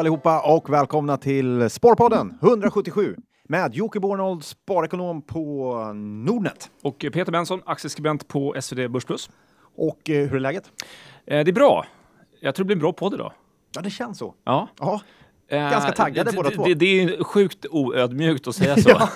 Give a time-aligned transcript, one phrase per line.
[0.00, 3.16] Allihopa och välkomna till Sparpodden 177
[3.48, 6.70] med Jocke Bornold, sparekonom på Nordnet.
[6.82, 9.30] Och Peter Benson, aktieskribent på SvD Börsplus.
[9.76, 10.64] Och eh, hur är läget?
[11.26, 11.86] Eh, det är bra.
[12.40, 13.32] Jag tror det blir en bra podd idag.
[13.74, 14.34] Ja, det känns så.
[14.44, 14.68] Ja.
[14.78, 15.00] Ja,
[15.48, 16.64] Eh, Ganska taggade det, båda det, två.
[16.64, 19.08] Det, det är sjukt oödmjukt att säga så.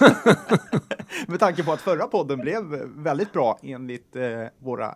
[1.26, 2.62] med tanke på att förra podden blev
[2.96, 4.22] väldigt bra enligt eh,
[4.58, 4.94] våra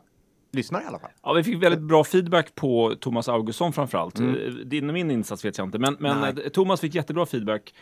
[0.53, 1.11] lyssnare i alla fall.
[1.23, 4.19] Ja, vi fick väldigt bra feedback på Thomas Augustsson framförallt.
[4.19, 4.69] Mm.
[4.69, 6.45] Din och min insats vet jag inte, men, men Nej.
[6.45, 7.75] eh, Thomas fick jättebra feedback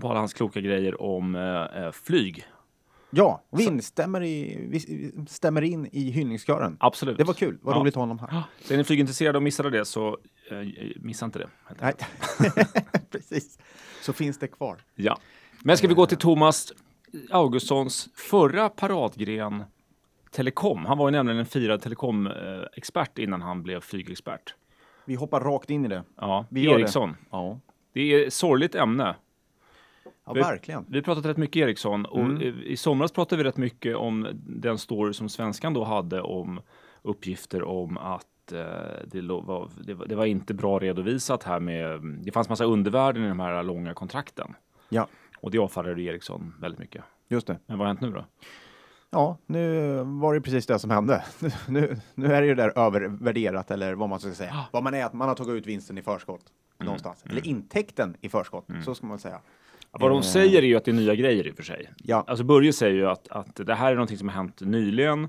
[0.00, 2.44] på alla hans kloka grejer om eh, eh, flyg.
[3.14, 6.76] Ja, vi instämmer i, vi stämmer in i hyllningskören.
[6.80, 7.18] Absolut.
[7.18, 7.80] Det var kul, vad Ja.
[7.80, 8.42] roligt att ha honom här.
[8.64, 10.08] Så är ni flygintresserade och missade det så
[10.50, 10.56] eh,
[10.96, 11.48] missa inte det.
[11.80, 11.94] Nej,
[13.10, 13.58] precis.
[14.02, 14.78] Så finns det kvar.
[14.94, 15.18] Ja.
[15.62, 16.72] Men ska vi gå till Thomas
[17.30, 19.64] Augustssons förra paradgren
[20.32, 20.84] telekom.
[20.86, 24.54] Han var ju nämligen en firad telekomexpert innan han blev flygexpert.
[25.04, 26.04] Vi hoppar rakt in i det.
[26.16, 26.80] Ja, Vi gör det.
[26.80, 27.16] Ericsson.
[27.30, 27.58] Ja,
[27.92, 29.14] Det är ett sorgligt ämne.
[30.26, 30.84] ja Vi- verkligen.
[30.88, 32.42] Vi har pratat rätt mycket Ericsson och Mm.
[32.42, 36.60] i- somras pratade vi rätt mycket om den story som svenskan då hade om
[37.02, 38.58] uppgifter om att eh,
[39.06, 43.24] det, var, det, var, det var inte bra redovisat här med, det fanns massa undervärden
[43.24, 44.54] i de här långa kontrakten.
[44.88, 45.08] Ja,
[45.40, 47.04] Och det avfärdade Ericsson väldigt mycket.
[47.28, 47.58] just det.
[47.66, 48.24] Men vad har hänt nu då?
[49.14, 51.24] Ja, nu var det precis det som hände.
[51.68, 54.50] Nu, nu är det ju där övervärderat eller vad man ska säga.
[54.54, 54.64] Ah.
[54.72, 56.40] Vad man är att man har tagit ut vinsten i förskott
[56.78, 56.86] Mm.
[56.86, 57.24] någonstans.
[57.30, 59.40] Eller intäkten i förskott, så ska man säga.
[59.90, 61.90] Vad de Eh, säger är ju att det är nya grejer i och för sig.
[61.96, 65.28] Ja, Alltså Börje säger ju att, att det här är någonting som har hänt nyligen.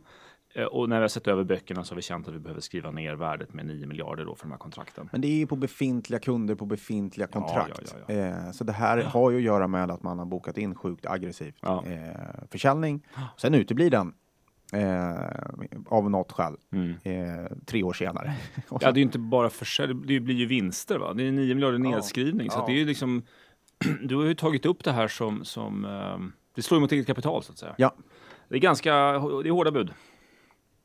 [0.54, 2.62] Eh, Och när vi har sett över böckerna så har vi känt att vi behöver
[2.62, 5.10] skriva ner värdet med 9 miljarder då för de här kontrakten.
[5.12, 7.96] men det är ju på befintliga kunder på befintliga Ja, kontrakt.
[8.08, 10.76] ja, Eh, så det här har ju att göra med att man har bokat in
[10.76, 11.84] sjukt aggressivt Ja.
[11.86, 13.06] eh, försäljning.
[13.38, 14.14] Sen uteblir den
[14.74, 15.14] eh,
[15.88, 16.96] av något skäl Mm.
[17.04, 18.34] eh, tre år senare.
[18.70, 21.14] Ja, det är ju inte bara försäljning, det blir ju vinster va?
[21.14, 21.90] Det är 9 miljarder Ja.
[21.90, 22.50] nedskrivning.
[22.52, 22.66] Så Ja.
[22.66, 23.24] det är ju liksom,
[24.04, 26.18] du har ju tagit upp det här som, som eh,
[26.56, 27.76] det slår ju mot eget kapital så att säga.
[27.78, 27.96] Ja.
[28.50, 29.94] Det är ganska, det är hårda bud.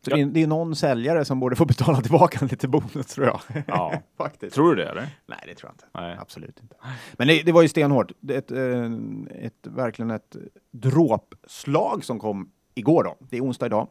[0.04, 3.26] Så det, är, det är någon säljare som borde få betala tillbaka lite bonus tror
[3.26, 3.41] jag.
[3.66, 4.03] Ja.
[4.16, 4.54] Faktiskt.
[4.54, 5.09] Tror du det eller?
[5.26, 5.86] Nej, det tror jag inte.
[5.94, 6.16] Nej.
[6.20, 6.76] Absolut inte.
[7.12, 8.12] Men det, det var ju stenhårt.
[8.20, 10.37] Det är ett, eh, ett, verkligen ett
[10.70, 13.16] dråpslag som kom igår då.
[13.31, 13.88] Det är onsdag idag.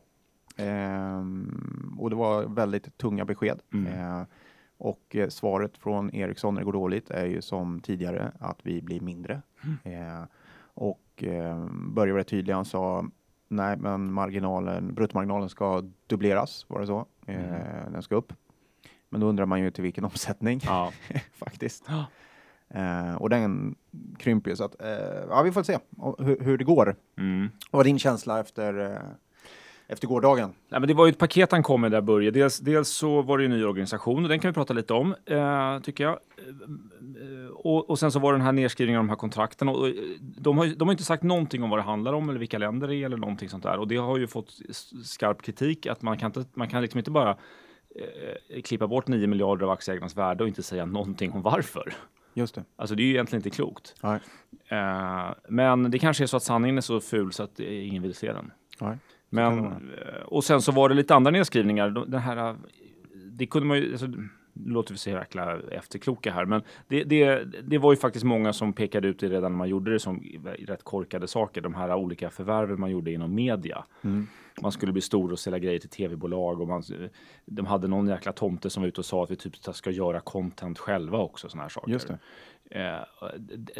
[0.58, 3.60] Ehm, och det var väldigt tunga besked.
[3.74, 3.94] Mm.
[3.94, 4.26] Eh,
[4.78, 8.82] och eh, svaret från Ericsson när det går dåligt är ju som tidigare att vi
[8.82, 9.42] blir mindre.
[9.84, 10.24] Eh,
[10.74, 12.54] och eh, Börje var tydlig.
[12.54, 13.06] Han sa
[13.48, 17.06] nej, men marginalen, bruttomarginalen ska dubbleras, var det så?
[17.28, 18.34] Eh, Den ska upp.
[19.10, 20.92] Men då undrar man ju till vilken omsättning Ja.
[21.34, 21.86] faktiskt.
[21.88, 22.06] Ja.
[22.70, 23.76] Eh, och den
[24.18, 24.90] krymper ju så att, eh,
[25.30, 25.78] ja vi får se
[26.20, 26.96] hur, hur det går.
[27.18, 27.50] Mm.
[27.72, 28.98] Vad var din känsla efter, eh,
[29.88, 30.54] efter gårdagen?
[30.70, 32.32] Nej, men det var ju ett paket han kom med där Börje.
[32.32, 34.94] Dels, dels så var det ju en ny organisation och den kan vi prata lite
[34.94, 36.14] om, eh, tycker jag.
[36.14, 39.70] Eh, Och, och sen så var det den här nedskrivningen av de här kontrakten.
[39.70, 39.88] Och,
[40.20, 42.88] de, har, de har inte sagt någonting om vad det handlar om eller vilka länder
[42.88, 43.78] det är eller någonting sånt där.
[43.80, 44.54] Och det har ju fått
[45.06, 47.38] skarp kritik att man kan, inte, man kan liksom inte bara
[47.96, 51.94] eh, klippa bort 9 miljarder av aktieägarnas värde och inte säga någonting om varför.
[52.34, 52.64] Just det.
[52.76, 53.96] Alltså det är ju egentligen inte klokt.
[54.68, 58.16] Eh, men det kanske är så att sanningen är så ful så att ingen vill
[58.16, 58.52] se den.
[58.82, 58.98] Nej.
[59.30, 61.90] Men, eh, och sen så var det lite andra nedskrivningar.
[61.90, 62.56] De- Den här, eh,
[63.32, 64.08] det kunde man ju, alltså,
[64.66, 68.74] låter vi så jäkla efterkloka här, men det, det, det var ju faktiskt många som
[68.74, 70.24] pekade ut det redan när man gjorde det som
[70.68, 71.62] rätt korkade saker.
[71.62, 73.86] De här olika förvärven man gjorde inom media.
[74.02, 74.28] Mm.
[74.62, 76.84] Man skulle bli stor och sälja grejer till tv-bolag och man,
[77.46, 80.20] de hade någon jäkla tomte som var ute och sa att vi typ ska göra
[80.20, 81.92] content själva också, såna här saker.
[81.92, 82.20] Just det.
[82.72, 82.98] Eh,
[83.38, 83.72] d-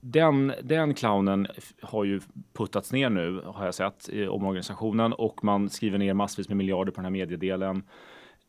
[0.00, 1.46] den, den clownen
[1.82, 2.20] har ju
[2.52, 6.92] puttats ner nu, har jag sett, i omorganisationen och man skriver ner massvis med miljarder
[6.92, 7.82] på den här mediedelen.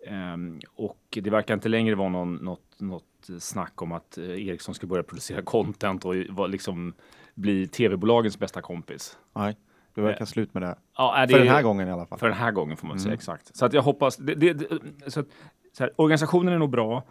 [0.07, 4.75] Ehm, och det verkar inte längre vara någon, något, något snack om att eh, Ericsson
[4.75, 6.93] ska börja producera content och liksom
[7.35, 9.17] bli tv-bolagens bästa kompis.
[9.35, 9.57] Nej.
[9.93, 10.75] Det verkar slut med det.
[10.97, 12.19] Ja, är det, För den här gången i alla fall.
[12.19, 13.15] För den här gången får man säga Mm.
[13.15, 13.55] exakt.
[13.55, 14.67] Så att jag hoppas, det, det,
[15.07, 15.27] så att,
[15.71, 17.03] så här, organisationen är nog bra.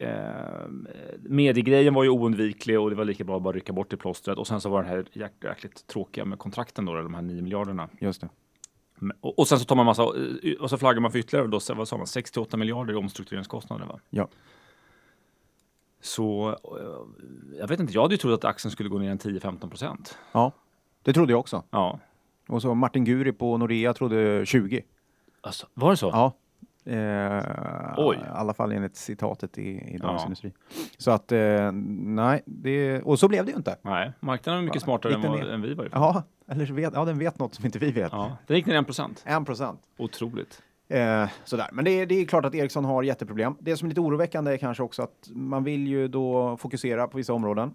[0.00, 0.68] Eh,
[1.22, 4.38] mediegrejen var ju oundviklig och det var lika bra att bara rycka bort det plåstret.
[4.38, 7.42] Och sen så var det här jäk, jäkligt tråkiga med kontrakten då, de här 9
[7.42, 7.88] miljarderna.
[7.98, 8.28] Just det.
[9.20, 11.60] Och, och sen så tar man massa, eh, och så flaggar man för ytterligare, då,
[11.74, 14.00] vad sa man, 68 miljarder i omstruktureringskostnader va?
[14.10, 14.28] Ja.
[16.00, 19.18] Så, eh, jag vet inte, jag hade ju trott att aktien skulle gå ner en
[19.18, 20.18] 10-15 procent.
[20.32, 20.52] Ja,
[21.02, 21.62] det trodde jag också.
[21.70, 22.00] Ja.
[22.48, 24.82] Och så Martin Guri på Nordea trodde 20.
[25.40, 26.08] Alltså, var det så?
[26.08, 26.32] Ja.
[26.84, 28.16] Eh, Oj.
[28.16, 30.24] I alla fall enligt citatet i, i Dagens Ja.
[30.24, 30.52] Industri.
[30.98, 33.76] Så att, eh, nej, det, och så blev det ju inte.
[33.82, 35.88] Nej, marknaden är mycket smartare än, vad, än vi var.
[35.92, 38.12] Ja, eller vet, ja, den vet något som inte vi vet.
[38.12, 39.22] Ja, den gick ner en procent.
[39.26, 39.80] En procent.
[39.98, 40.62] Otroligt.
[40.88, 41.68] Eh, sådär.
[41.72, 43.56] Men det är, det är klart att Ericsson har jätteproblem.
[43.60, 47.16] Det som är lite oroväckande är kanske också att man vill ju då fokusera på
[47.16, 47.74] vissa områden.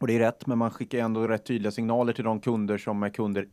[0.00, 3.02] Och det är rätt, men man skickar ändå rätt tydliga signaler till de kunder som
[3.02, 3.48] är kunder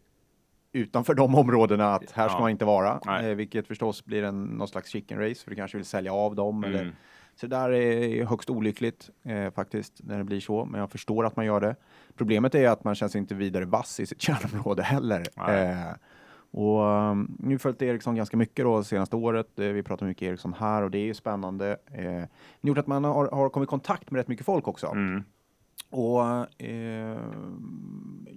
[0.75, 2.42] utanför de områdena att här ska Ja.
[2.42, 3.00] man inte vara.
[3.06, 3.30] Nej.
[3.30, 6.36] Eh, vilket förstås blir en, någon slags chicken race, för du kanske vill sälja av
[6.36, 6.63] dem.
[6.63, 6.75] Mm.
[6.75, 6.92] Eller,
[7.36, 10.66] så det där är högst olyckligt eh, faktiskt, när det blir så.
[10.66, 11.75] Men jag förstår att man gör det.
[12.18, 15.24] Problemet är att man känns inte vidare vass i sitt kärnområde heller.
[15.48, 15.94] Eh,
[16.51, 19.60] och um, nu följt Ericsson ganska mycket då senaste året.
[19.60, 21.78] Eh, vi pratar mycket Ericsson här och det är ju spännande.
[21.92, 22.24] Eh,
[22.62, 24.88] gjort att man har, har kommit i kontakt med rätt mycket folk också.
[24.88, 25.24] Mm.
[25.89, 27.19] Och eh,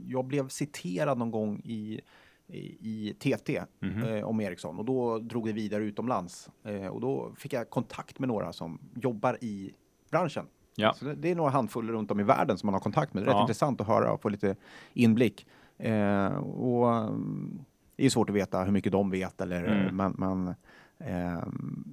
[0.07, 2.01] jag blev citerad någon gång i,
[2.49, 4.03] i, TT Mhm.
[4.03, 6.51] eh, om Ericsson och då drog vi vidare utomlands.
[6.65, 9.73] Eh, och då fick jag kontakt med några som jobbar i
[10.11, 10.47] branschen.
[10.77, 10.93] Ja.
[10.93, 13.23] Så det, det är några handfuller runt om i världen som man har kontakt med.
[13.23, 13.41] Det är rätt Ja.
[13.43, 14.57] intressant att höra och få lite
[14.93, 15.47] inblick.
[15.79, 17.59] Eh, och mm,
[17.97, 19.97] det är svårt att veta hur mycket de vet, eller, Mm.
[19.97, 20.55] men, men
[20.99, 21.85] ehm,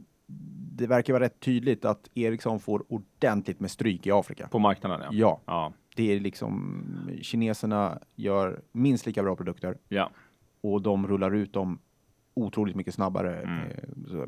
[0.78, 4.48] det verkar vara rätt tydligt att Ericsson får ordentligt med stryk i Afrika.
[4.48, 5.10] På marknaden, ja.
[5.12, 5.74] Ja, Ja.
[5.96, 6.84] det är liksom
[7.22, 10.10] kineserna gör minst lika bra produkter ja.
[10.74, 11.80] Och de rullar ut dem
[12.34, 13.42] otroligt mycket snabbare.
[13.42, 13.60] Mm.
[13.60, 14.28] Eh, Så,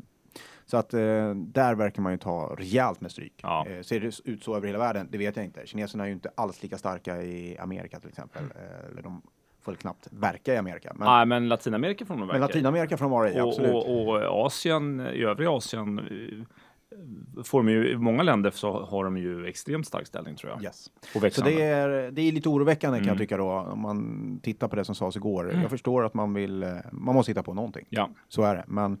[0.66, 3.40] så att eh, där verkar man ju ta rejält med stryk.
[3.42, 3.66] Ja.
[3.68, 5.08] Eh, ser det ut så över hela världen?
[5.10, 5.66] Det vet jag inte.
[5.66, 8.42] Kineserna är ju inte alls lika starka i Amerika till exempel.
[8.42, 8.90] Mm.
[8.90, 9.22] Eller de
[9.60, 10.92] får knappt verka i Amerika.
[10.94, 12.40] Men, Nej, men Latinamerika får de men verka i.
[12.40, 13.74] Latinamerika får de vara i, och, absolut.
[13.74, 16.00] och, och Asien, i övriga Asien,
[17.44, 20.62] får de ju, i många länder så har de ju extremt stark ställning tror jag.
[20.62, 20.90] Yes.
[21.32, 23.08] Så det är, det är lite oroväckande kan Mm.
[23.14, 25.52] jag tycka då, om man tittar på det som sades igår.
[25.52, 27.86] Jag förstår att man vill, eh, man måste hitta på någonting.
[27.90, 28.10] Ja.
[28.28, 28.64] Så är det.
[28.66, 28.98] Men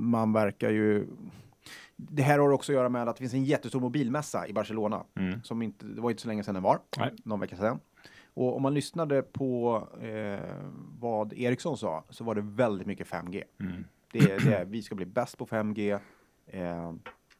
[0.00, 1.06] man verkar ju...
[1.96, 5.04] Det här har också att göra med att det finns en jättestor mobilmässa i Barcelona.
[5.18, 5.42] Mm.
[5.42, 6.78] Som inte, det var inte så länge sedan den var.
[6.98, 7.14] Nej.
[7.24, 7.78] Någon vecka sedan.
[8.34, 10.44] Och om man lyssnade på eh,
[11.00, 13.42] vad Ericsson sa så var det väldigt mycket 5G.
[13.60, 13.84] Mm.
[14.12, 15.98] Det, det är, vi ska bli bäst på 5G.
[16.52, 16.92] Eh,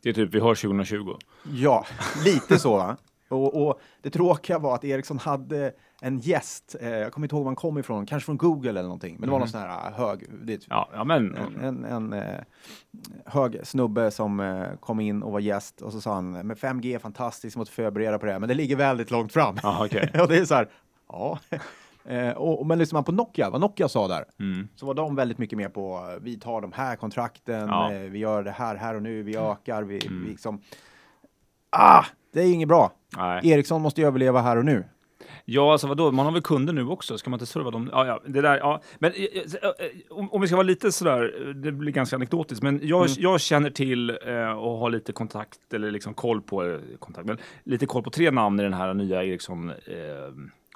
[0.03, 1.15] Det är typ, vi har 2020.
[1.53, 1.87] Ja,
[2.25, 2.97] lite så.
[3.29, 7.45] Och, och det tråkiga var att Ericsson hade en gäst, eh, jag kommer inte ihåg
[7.45, 9.91] var han kom ifrån, kanske från Google eller någonting, men det var någon sån här
[9.91, 11.37] hög, det, är Ja, ja men...
[11.37, 12.41] en, en, en eh,
[13.27, 16.95] hög snubbe som eh, kom in och var gäst och så sa han, med 5G
[16.95, 19.57] är fantastiskt, måste förbereda på det, här, men det ligger väldigt långt fram.
[19.63, 20.11] Ja, okej.
[20.21, 20.69] och det är så här,
[21.09, 21.39] ja.
[22.09, 24.69] Eh, och, men lyssnar man på Nokia, vad Nokia sa där, Mm.
[24.77, 27.91] så var de väldigt mycket mer på, eh, vi tar de här kontrakten, Ja.
[27.91, 28.05] Mm.
[28.05, 30.61] eh, vi gör det här, här och nu, vi ökar, vi, vi liksom...
[31.71, 32.93] Ah, det är inget bra.
[33.17, 33.51] Nej.
[33.51, 34.85] Ericsson måste ju överleva här och nu.
[35.45, 36.13] Ja, alltså vadå?
[36.13, 37.19] Man har väl kunder nu också?
[37.19, 37.89] Ska man inte serva dem?
[37.93, 38.81] Ja, ja, det där, ja.
[38.99, 39.25] Men eh,
[39.63, 39.71] eh,
[40.11, 43.13] om, om vi ska vara lite sådär, det blir ganska anekdotiskt, men jag, Mm.
[43.19, 47.87] jag känner till eh, och har lite kontakt, eller liksom koll på, kontakt, men lite
[47.87, 49.77] koll på tre namn i den här nya Ericsson eh,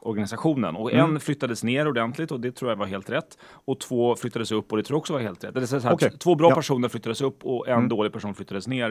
[0.02, 1.10] organisationen och Mm.
[1.14, 4.72] en flyttades ner ordentligt och det tror jag var helt rätt och två flyttades upp
[4.72, 5.54] och det tror jag också var helt rätt.
[5.54, 6.10] Det är så här, Okej.
[6.18, 6.54] Två bra Ja.
[6.54, 7.88] personer flyttades upp och en Mm.
[7.88, 8.90] dålig person flyttades ner.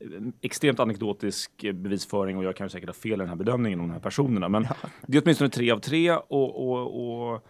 [0.00, 0.06] Eh,
[0.40, 3.80] Extremt anekdotisk eh, bevisföring och jag kan ju säkert ha fel i den här bedömningen
[3.80, 4.66] om de här personerna, men
[5.06, 7.46] det är åtminstone tre av tre och, och, och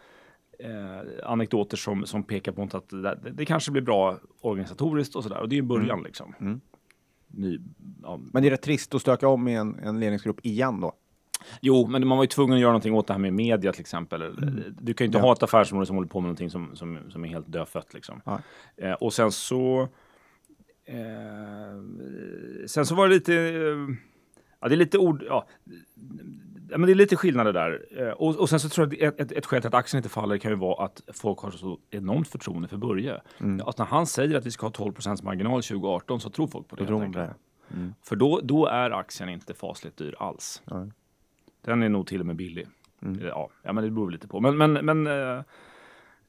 [0.59, 5.23] eh, anekdoter som, som pekar på att det, det, det kanske blir bra organisatoriskt och
[5.23, 5.39] sådär.
[5.41, 6.35] Och det är en början liksom.
[6.41, 6.61] Mm.
[7.33, 7.61] Ny,
[8.03, 8.21] ja.
[8.33, 10.93] Men det är rätt trist att stöka om i en, en ledningsgrupp igen då.
[11.61, 13.81] Jo, men man var ju tvungen att göra någonting åt det här med media till
[13.81, 14.21] exempel.
[14.81, 15.25] Du kan ju inte Mm.
[15.25, 15.29] Ja.
[15.29, 18.21] ha ett affärsområde som håller på med någonting som, som, som är helt dödfött liksom.
[18.25, 18.41] Ja.
[18.77, 19.89] Eh, och sen så...
[20.85, 20.97] Eh,
[22.67, 23.35] sen så var det lite...
[23.35, 23.97] Eh,
[24.61, 25.25] ja, det är lite ord...
[25.29, 25.47] Ja,
[26.71, 27.87] men det är lite skillnader där.
[27.99, 30.09] Eh, Och, och sen så tror jag att ett, ett, skäl till att aktien inte
[30.09, 33.21] faller kan ju vara att folk har så enormt förtroende för Börje.
[33.41, 33.67] Mm.
[33.69, 36.77] Att när han säger att vi ska ha 12% marginal 2018 så tror folk på
[36.77, 36.85] det.
[37.13, 37.35] Det.
[37.75, 37.95] Mm.
[38.03, 40.63] För då, då är aktien inte fasligt dyr alls.
[40.65, 40.91] Nej.
[41.63, 42.67] Den är nog till och med billig.
[43.03, 43.21] Mm.
[43.27, 44.41] Ja, ja, men det beror lite på.
[44.41, 45.43] Men, men, men eh,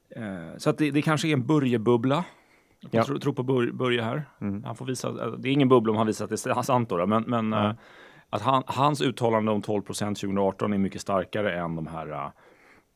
[0.09, 2.25] eh, så att det, det kanske är en Börje-bubbla.
[2.79, 3.03] Jag Ja.
[3.03, 4.23] tror, tror på Bör, Börje här.
[4.41, 4.63] Mm.
[4.63, 6.89] Han får visa, eh, det är ingen bubbla om han visar att det är sant
[6.89, 7.69] då, men, men Ja.
[7.69, 7.75] eh,
[8.29, 12.27] att han, hans uttalande om 12% 2018 är mycket starkare än de här eh,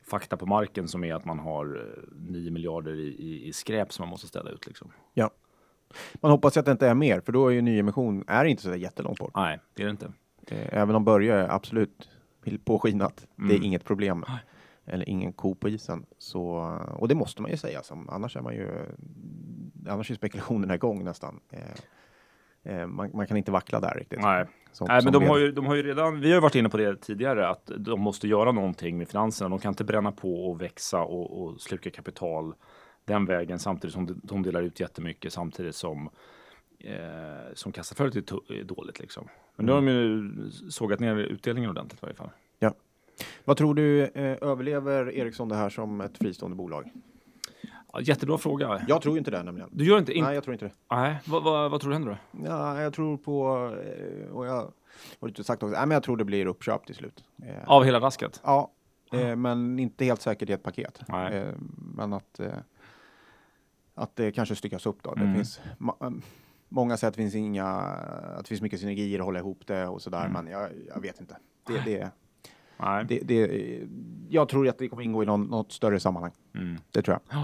[0.09, 3.93] fakta på marken som är att man har eh, 9 miljarder i, i, i skräp
[3.93, 4.67] som man måste ställa ut.
[4.67, 4.91] Liksom.
[5.13, 5.29] Ja.
[6.15, 8.63] Man hoppas ju att det inte är mer, för då är ju nyemission är inte
[8.63, 9.31] så jättelångt bort.
[9.35, 10.11] Nej, det är det inte.
[10.47, 12.09] Eh, Även om Börje absolut
[12.45, 13.63] vill påskina att det är Mm.
[13.63, 14.25] inget problem.
[14.27, 14.39] Nej.
[14.87, 16.05] Eller ingen ko på isen.
[16.17, 16.47] Så,
[16.97, 18.69] och det måste man ju säga, som, annars är man ju
[19.89, 21.39] annars är spekulationerna igång nästan.
[21.51, 24.21] Eh, eh, man, man kan inte vackla där riktigt.
[24.21, 24.45] Nej.
[24.71, 26.77] Som, Nej, men de har, ju, de har ju redan, vi har varit inne på
[26.77, 29.49] det tidigare, att de måste göra någonting med finanserna.
[29.49, 32.53] De kan inte bränna på och växa och, och sluka kapital
[33.05, 36.09] den vägen samtidigt som de, de delar ut jättemycket samtidigt som,
[36.79, 38.99] eh, som kassaflödet är, är dåligt.
[38.99, 39.27] Liksom.
[39.55, 40.31] Men nu har de ju
[40.69, 42.29] sågat ner utdelningen ordentligt i varje fall.
[43.45, 46.91] Vad tror du, eh, överlever Ericsson det här som ett fristående bolag?
[47.93, 48.81] Ja, jättebra fråga.
[48.87, 49.69] Jag tror inte det nämligen.
[49.73, 50.13] Du gör inte?
[50.13, 50.23] In...
[50.23, 50.71] Nej, jag tror inte det.
[50.91, 51.15] Nej.
[51.25, 52.45] Vad, vad, vad tror du händer då?
[52.45, 54.71] Ja, jag tror på, eh, och jag
[55.19, 57.23] har inte sagt också, nej, men jag tror det blir uppköp till slut.
[57.43, 58.41] Eh, Av hela rasket?
[58.43, 58.71] Ja,
[59.13, 61.01] eh, men inte helt säkert i ett paket.
[61.07, 61.45] Nej.
[61.95, 62.39] Men att,
[63.93, 65.13] att det kanske styckas upp då.
[65.15, 65.27] Mm.
[65.29, 66.21] Det finns, ma- um,
[66.69, 69.87] många säger att det finns inga, att det finns mycket synergier att hålla ihop det
[69.87, 70.31] och sådär, Mm.
[70.33, 71.37] men jag, jag vet inte.
[71.67, 72.09] Det, det,
[72.79, 73.05] Nej.
[73.05, 73.79] det, det,
[74.29, 76.31] jag tror att det kommer ingå i någon, något större sammanhang.
[76.55, 76.77] Mm.
[76.91, 77.43] Det tror jag.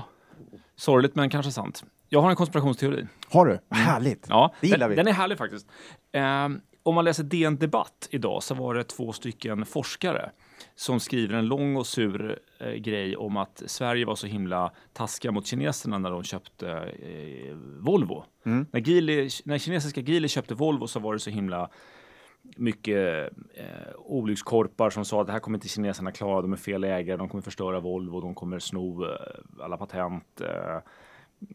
[0.76, 1.84] Sorgligt men kanske sant.
[2.10, 3.08] Jag har en konspirationsteori.
[3.30, 3.60] Har du?
[3.76, 4.26] Härligt!
[4.30, 4.96] Ja, Det gillar den, vi.
[4.96, 5.68] den är härlig faktiskt.
[6.12, 10.32] Ehm, om man läser DN Debatt idag så var det två stycken forskare
[10.76, 15.32] som skriver en lång och sur eh, grej om att Sverige var så himla taskiga
[15.32, 18.24] mot kineserna när de köpte eh, Volvo.
[18.46, 18.66] Mm.
[18.72, 21.70] När, Geely, när kinesiska Geely köpte Volvo så var det så himla
[22.42, 26.84] mycket eh, olyckskorpar som sa att det här kommer inte kineserna klara, de är fel
[26.84, 29.16] ägare, de kommer förstöra Volvo, de kommer sno eh,
[29.60, 30.42] alla patent.
[30.42, 30.78] Eh,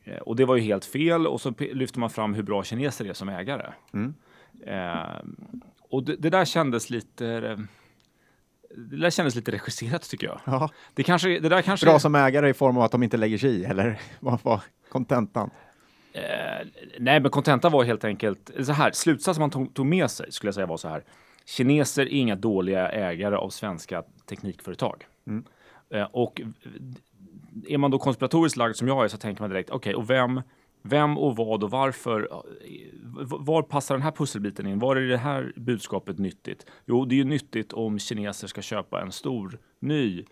[0.05, 3.05] eh, och det var ju helt fel och så lyfter man fram hur bra kineser
[3.05, 3.73] är som ägare.
[3.93, 4.15] Mm.
[4.67, 5.25] Eh,
[5.91, 7.59] och det, det där kändes lite eh,
[8.77, 10.41] det där kändes lite regisserat tycker jag.
[10.45, 10.71] Ja.
[10.95, 11.87] Det, kanske, det där kanske...
[11.87, 14.61] Bra som ägare i form av att de inte lägger sig i, eller vad var
[14.89, 15.51] kontentan?
[16.13, 16.23] Eh,
[16.99, 18.91] nej, men kontenta var helt enkelt så här.
[18.93, 21.05] Slutsatsen man tog, tog med sig skulle jag säga var så här.
[21.45, 25.07] Kineser är inga dåliga ägare av svenska teknikföretag.
[25.27, 25.45] Mm.
[25.91, 26.41] Eh, och
[27.69, 30.43] är man då konspiratoriskt lagd som jag är så tänker man direkt, okej, och vem,
[30.89, 32.29] vem och vad och varför?
[32.33, 34.79] eh, Var passar den här pusselbiten in?
[34.79, 36.67] Var är det här budskapet nyttigt?
[36.87, 40.25] Jo, det är ju nyttigt om kineser ska köpa en stor ny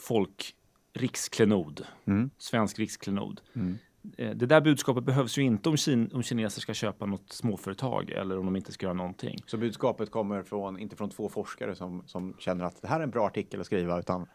[0.00, 0.54] folk
[0.94, 2.30] riksklenod, Mm.
[2.38, 3.40] svensk riksklenod.
[3.54, 3.78] Mm.
[4.18, 8.10] Eh, Det där budskapet behövs ju inte om, kin- om kineser ska köpa något småföretag
[8.10, 9.38] eller om de inte ska göra någonting.
[9.46, 13.04] Så budskapet kommer från, inte från två forskare som, som känner att det här är
[13.04, 14.26] en bra artikel att skriva, utan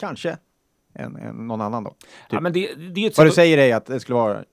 [0.00, 0.38] kanske
[0.92, 1.94] en, en, någon annan då.
[2.30, 4.44] Ja, men det, det, är ett Vad du säger är att det skulle vara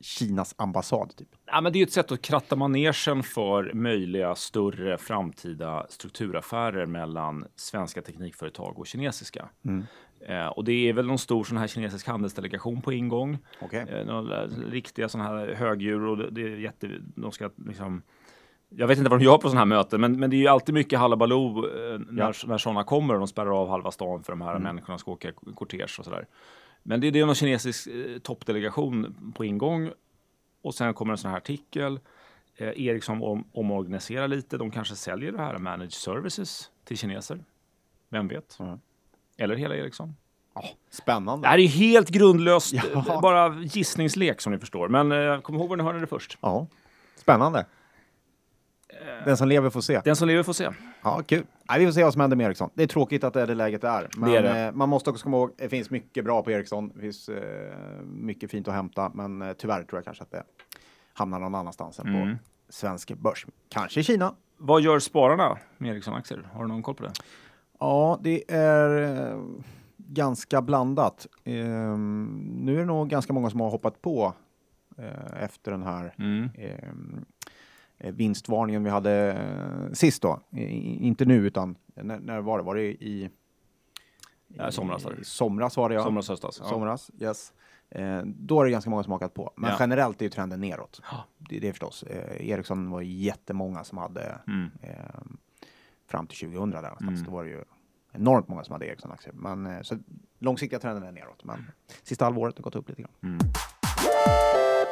[0.00, 1.28] Kinas ambassad, typ.
[1.46, 7.44] ja, men det är ett sätt att kratta manegen för möjliga större framtida strukturaffärer mellan
[7.56, 9.48] svenska teknikföretag och kinesiska.
[9.64, 9.84] Mm.
[10.20, 13.38] Eh, och det är väl någon stor sån här kinesisk handelsdelegation på ingång.
[13.60, 13.86] Okej.
[13.88, 18.02] Eh, några riktiga sådana här högdjur och det, är jätte, de ska liksom
[18.68, 20.48] jag vet inte vad de gör på sådana här möten, men, men det är ju
[20.48, 24.32] alltid mycket halabaloo eh, när, när sådana kommer och de spärrar av halva stan för
[24.32, 26.26] de här människorna ska åka kortege och sådär.
[26.88, 29.90] Men det, är någon kinesisk eh, toppdelegation på ingång
[30.62, 32.00] och sen kommer en sån här artikel.
[32.56, 34.56] Eh, Ericsson om, omorganiserar lite.
[34.58, 37.44] De kanske säljer det här managed services till kineser.
[38.08, 38.58] Vem vet?
[38.60, 38.80] Mm.
[39.36, 40.16] Eller hela Ericsson.
[40.54, 41.44] Ja, spännande.
[41.46, 42.82] Det här är helt grundlöst, Ja.
[42.94, 44.88] eh, bara gissningslek som ni förstår.
[44.88, 46.38] Men eh, kom ihåg var ni hörde det först.
[46.40, 46.66] Ja,
[47.16, 47.66] spännande.
[49.24, 50.00] Den som lever får se.
[50.04, 50.68] Den som lever får se.
[51.02, 51.44] Ja, kul.
[51.70, 52.70] Nej, vi får se vad som händer med Ericsson.
[52.74, 54.08] Det är tråkigt att det är det läget det är.
[54.16, 54.60] Men Det är det.
[54.66, 56.88] Eh, man måste också komma ihåg, det finns mycket bra på Ericsson.
[56.94, 57.72] Det finns eh,
[58.04, 60.42] mycket fint att hämta, men eh, tyvärr tror jag kanske att det
[61.12, 62.36] hamnar någon annanstans än Mm.
[62.36, 63.46] på svensk börs.
[63.68, 64.34] Kanske i Kina.
[64.56, 66.48] Vad gör spararna med Ericsson-aktier?
[66.52, 67.12] Har du någon koll på det?
[67.80, 69.02] Ja, det är
[69.32, 69.40] eh,
[69.96, 71.26] ganska blandat.
[71.44, 72.24] Ehm,
[72.60, 74.32] nu är det nog ganska många som har hoppat på
[74.98, 76.48] eh, efter den här Mm.
[77.98, 80.40] Eh, vinstvarningen vi hade eh, sist då.
[80.52, 82.64] Inte nu, utan när, när var det?
[82.64, 83.30] Var det i...
[84.48, 85.20] Ja, somras var det.
[85.20, 86.02] I somras var det, ja.
[86.02, 86.58] Somras, höstas.
[86.62, 86.68] Ja.
[86.68, 87.52] Somras, yes.
[87.90, 89.52] Eh, då är det ganska många som hakat på.
[89.56, 89.76] Men Ja.
[89.80, 91.00] generellt är ju trenden neråt.
[91.10, 91.24] Ja.
[91.38, 92.02] Det, det är förstås.
[92.02, 94.70] Eh, Ericsson var jättemånga som hade Mm.
[94.82, 94.94] eh,
[96.06, 97.10] fram till 2000 där någonstans.
[97.20, 97.24] Mm.
[97.24, 97.64] Då var det ju
[98.12, 99.32] enormt många som hade Ericsson-aktier.
[99.34, 99.98] Men eh, så
[100.38, 101.44] långsiktiga trenden är neråt.
[101.44, 101.70] Men
[102.02, 103.12] sista halvåret har gått upp lite grann.
[103.22, 103.38] Mm.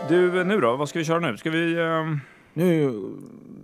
[0.09, 0.77] Du, nu då?
[0.77, 1.37] Vad ska vi köra nu?
[1.37, 1.81] Ska vi...
[1.81, 2.21] ehm,
[2.57, 3.03] Nu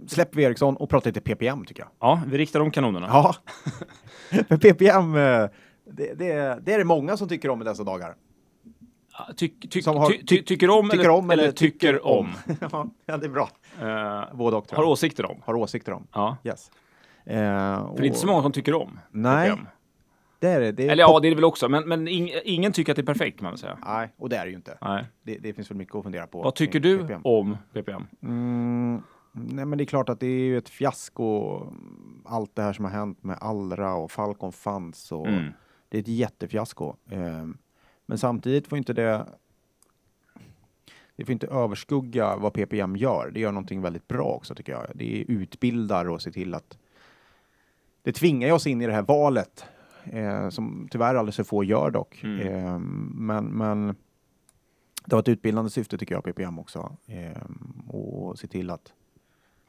[0.06, 1.90] släpper vi Ericsson och pratar lite PPM tycker jag.
[2.00, 3.06] Ja, vi riktar om kanonerna.
[3.06, 3.34] Ja,
[4.48, 5.48] för PPM, eh,
[5.84, 8.14] det, det, det är det många som tycker om i dessa dagar.
[9.36, 12.28] Ty, ty, har- ty, ty, tycker om, Tycker eller, om eller tycker om?
[13.06, 13.48] ja, det är bra.
[13.80, 15.42] Eh, Både och har åsikter om?
[15.44, 16.06] Har åsikter om.
[16.12, 16.36] Ja.
[16.44, 16.70] Yes.
[17.24, 19.66] Eh, För det är inte så många som tycker om Nej, PPM.
[20.42, 20.72] Det är det.
[20.72, 21.68] det är Eller ja, det är det väl också.
[21.68, 23.78] Men, men ing, ingen tycker att det är perfekt kan man väl säga.
[23.86, 24.78] Nej, och det är det ju inte.
[24.80, 25.04] Nej.
[25.22, 26.42] Det, det finns väl mycket att fundera på.
[26.42, 27.20] Vad tycker du PPM.
[27.24, 28.06] om PPM?
[28.22, 31.60] Mm, nej, men det är klart att det är ju ett fiasko.
[32.24, 35.52] Allt det här som har hänt med Allra och Falcon Funds och Mm.
[35.88, 36.94] det är ett jättefiasko.
[37.10, 37.46] Eh,
[38.06, 39.26] men samtidigt får inte det
[41.16, 43.30] det får inte överskugga vad PPM gör.
[43.34, 44.86] Det gör någonting väldigt bra också tycker jag.
[44.94, 46.78] Det utbildar och ser till att
[48.02, 49.64] det tvingar oss in i det här valet
[50.04, 52.22] eh, som tyvärr alldeles för få gör dock.
[52.22, 52.40] Mm.
[52.40, 52.78] Eh,
[53.14, 53.96] men, men
[55.04, 56.96] det har ett utbildande syfte tycker jag, PPM också.
[57.06, 57.42] Eh,
[57.88, 58.92] och se till att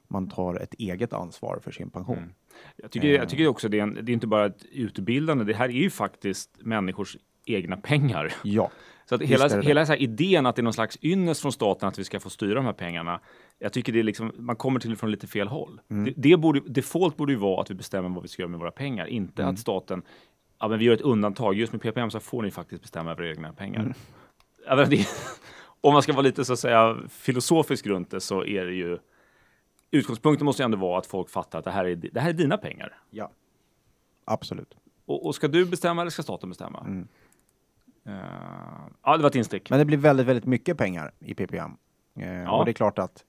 [0.08, 2.18] man tar ett eget ansvar för sin pension.
[2.18, 2.34] Mm.
[2.76, 5.44] Jag tycker, jag tycker också det är, en, det är inte bara ett utbildande.
[5.44, 8.34] Det här är ju faktiskt människors egna pengar.
[8.44, 8.72] Ja,
[9.06, 11.90] Så att hela, hela så här idén att det är någon slags ynnest från staten
[11.90, 13.20] att vi ska få styra de här pengarna.
[13.60, 15.82] Jag tycker det är liksom, man kommer till det från lite fel håll.
[15.90, 16.04] Mm.
[16.06, 18.60] Det, det borde, default borde ju vara att vi bestämmer vad vi ska göra med
[18.60, 19.54] våra pengar, inte Mm.
[19.54, 20.02] att staten,
[20.60, 23.24] ja men vi gör ett undantag, just med PPM så får ni faktiskt bestämma över
[23.24, 23.80] egna pengar.
[23.80, 23.94] Mm.
[24.68, 25.08] Ja, det,
[25.82, 28.98] om man ska vara lite så att säga filosofisk runt det så är det ju
[29.92, 32.34] Utgångspunkten måste ju ändå vara att folk fattar att det här är, det här är
[32.34, 32.98] dina pengar.
[33.10, 33.32] Ja.
[34.26, 34.76] Absolut.
[35.06, 36.80] Och, och ska du bestämma eller ska staten bestämma?
[36.80, 37.08] Mm.
[38.06, 38.14] Eh,
[39.04, 39.70] ja, det var ett instick.
[39.70, 41.72] Men det blir väldigt, väldigt mycket pengar i PPM.
[42.20, 43.24] Eh, Och det är klart att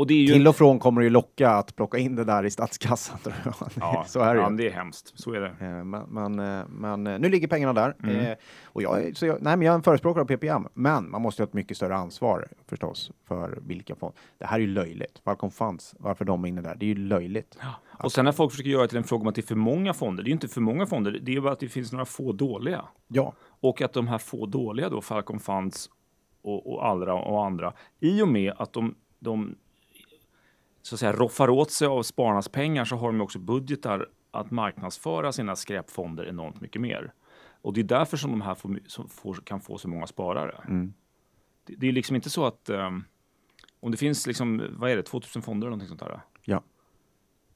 [0.00, 2.24] Och det är ju till och från kommer det ju locka att plocka in det
[2.24, 3.18] där i statskassan.
[3.18, 3.54] Tror jag.
[3.80, 4.56] Ja, så är det ja, ju.
[4.56, 5.12] det är hemskt.
[5.14, 5.46] Så är det.
[5.66, 7.94] Eh, Men, men, eh, men eh, nu ligger pengarna där.
[8.02, 8.36] Mm.
[8.64, 11.22] Och jag, är- så jag, nej, men jag är en förespråkare av PPM, men man
[11.22, 14.18] måste ju ha ett mycket större ansvar förstås för vilka fonder.
[14.38, 15.20] Det här är ju löjligt.
[15.24, 17.58] Falcon Funds, varför de är inne där, det är ju löjligt.
[17.98, 19.54] Och sen när folk försöker göra det till en fråga om att det är för
[19.54, 20.22] många fonder.
[20.22, 21.10] Det är ju inte för många fonder.
[21.22, 22.84] Det är ju bara att det finns några få dåliga.
[23.08, 25.90] Ja, Och att de här få dåliga då, Falcon Funds
[26.42, 29.54] och, och andra och andra, i och med att de, de
[30.82, 34.50] så att säga roffar åt sig av spararnas pengar så har de också budgetar att
[34.50, 37.12] marknadsföra sina skräpfonder enormt mycket mer.
[37.62, 40.64] Och det är därför som de här får, får, kan få så många sparare.
[40.68, 40.92] Mm.
[41.64, 43.04] Det, det är liksom inte så att ehm,
[43.80, 46.20] om det finns liksom, vad är det, 2000 fonder eller någonting sånt där?
[46.44, 46.62] ja.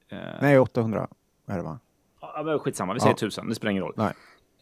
[0.09, 1.07] Eh, Nej, 800
[1.45, 1.79] är det va?
[2.21, 3.17] Ja, men skitsamma, vi säger Ja.
[3.17, 3.93] tusen, det spelar ingen roll.
[3.97, 4.13] Nej.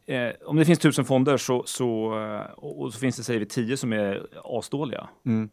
[0.05, 3.39] Eh, om det finns tusen fonder så, så, eh, och, och så finns det, säger
[3.39, 5.09] vi, tio som är asdåliga.
[5.25, 5.49] Mm.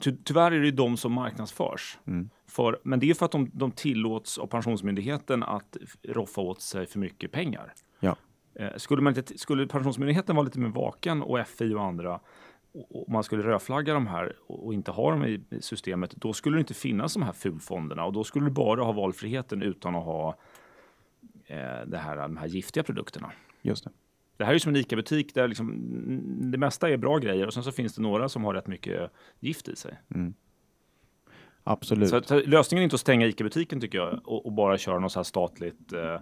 [0.00, 1.98] Ty, tyvärr är det ju de som marknadsförs.
[2.06, 2.30] Mm.
[2.46, 6.86] För, men det är för att de, de tillåts av Pensionsmyndigheten att roffa åt sig
[6.86, 7.74] för mycket pengar.
[8.00, 8.16] Ja.
[8.54, 12.20] Eh, skulle, man inte, skulle Pensionsmyndigheten vara lite mer vaken och FI och andra
[12.90, 16.56] och, man skulle rödflagga de här och, inte ha dem i, i systemet, då skulle
[16.56, 20.04] det inte finnas de här fulfonderna och då skulle du bara ha valfriheten utan att
[20.04, 20.36] ha
[21.46, 23.32] eh, det här, de här giftiga produkterna.
[23.62, 23.90] Just det.
[24.36, 27.46] Det här är ju som en ICA-butik där liksom, mm, det mesta är bra grejer
[27.46, 29.98] och sen så finns det några som har rätt mycket gift i sig.
[31.64, 32.08] Absolut.
[32.08, 35.12] Så, så lösningen är inte att stänga ICA-butiken tycker jag och, och bara köra något
[35.12, 36.20] så här statligt eh, eh,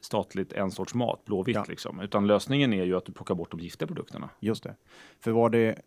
[0.00, 1.64] statligt en sorts mat, blåvitt Ja.
[1.68, 2.00] liksom.
[2.00, 4.30] Utan lösningen är ju att du plockar bort de giftiga produkterna.
[4.40, 4.74] Just det.
[5.20, 5.78] För vad det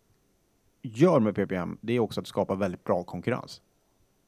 [0.81, 3.61] gör med PPM, det är också att skapa väldigt bra konkurrens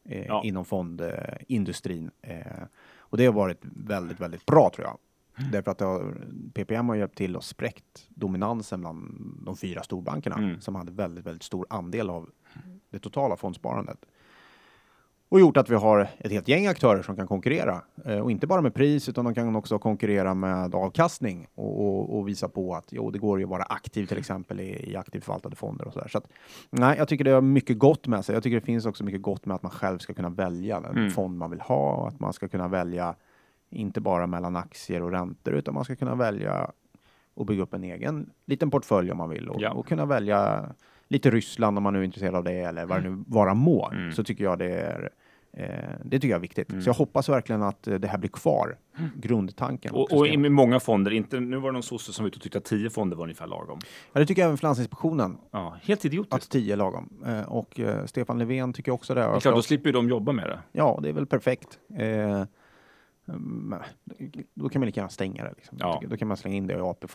[0.05, 0.41] eh, Ja.
[0.45, 2.11] inom fondindustrin.
[2.21, 2.63] Eh,
[2.97, 4.97] och det har varit väldigt, väldigt bra tror jag.
[5.51, 6.15] Därför att har,
[6.53, 10.61] PPM har hjälpt till att spräckt dominansen bland de fyra storbankerna Mm.
[10.61, 12.29] som hade väldigt, väldigt stor andel av
[12.89, 14.05] det totala fondsparandet.
[15.29, 17.81] Och gjort att vi har ett helt gäng aktörer som kan konkurrera.
[18.05, 22.17] Eh, och inte bara med pris, utan de kan också konkurrera med avkastning och, och,
[22.17, 24.95] och visa på att jo, det går ju att vara aktiv till exempel i, i
[24.95, 26.07] aktivt förvaltade fonder och sådär.
[26.07, 26.27] Så att,
[26.69, 28.33] nej, jag tycker det har mycket gott med sig.
[28.35, 30.97] Jag tycker det finns också mycket gott med att man själv ska kunna välja den
[30.97, 31.11] Mm.
[31.11, 33.15] fond man vill ha och att man ska kunna välja
[33.71, 36.71] inte bara mellan aktier och räntor, utan man ska kunna välja
[37.33, 39.71] och bygga upp en egen liten portfölj om man vill och, Ja.
[39.71, 40.65] och kunna välja
[41.07, 43.89] lite Ryssland om man nu är intresserad av det eller vad det nu vara må.
[43.91, 44.11] Mm.
[44.11, 45.09] Så tycker jag det är
[45.53, 45.65] eh,
[46.05, 46.69] det tycker jag är viktigt.
[46.83, 48.77] Så jag hoppas verkligen att eh, det här blir kvar.
[49.15, 49.93] Grundtanken.
[49.93, 52.41] Och, och med många fonder, inte, nu var det någon sosse som var ute och
[52.41, 53.79] tyckte att tio fonder var ungefär lagom.
[54.13, 56.33] ja, det tycker även Finansinspektionen, Ja, helt idiotiskt.
[56.33, 57.09] att 10 är lagom.
[57.25, 59.21] Eh, och Stefan Löfven tycker också det.
[59.21, 60.59] det är klart, då slipper ju de jobba med det.
[60.71, 61.79] Ja, det är väl perfekt.
[63.39, 63.79] Men
[64.53, 65.53] då kan man lika gärna stänga det.
[65.57, 65.77] Liksom.
[65.81, 66.01] Ja.
[66.09, 67.07] Då kan man slänga in det i, AP,